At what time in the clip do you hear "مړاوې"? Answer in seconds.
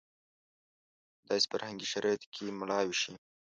2.59-2.95